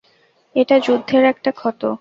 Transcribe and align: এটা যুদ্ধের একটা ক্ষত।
এটা 0.55 0.75
যুদ্ধের 0.79 1.23
একটা 1.23 1.51
ক্ষত। 1.51 1.81